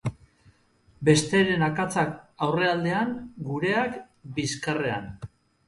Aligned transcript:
Besteren 1.09 1.65
akatsak 1.67 2.17
aurrealdean; 2.47 3.13
gureak, 3.53 4.03
bizkarrean. 4.41 5.11